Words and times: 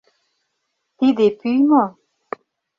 Тиде 0.97 1.25
пӱй 1.39 1.57
мо? 1.69 1.83